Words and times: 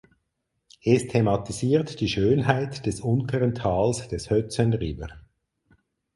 Es 0.83 1.05
thematisiert 1.09 1.99
die 1.99 2.07
Schönheit 2.07 2.87
des 2.87 3.01
unteren 3.01 3.53
Tals 3.53 4.07
des 4.07 4.31
Hudson 4.31 4.73
River. 4.73 5.09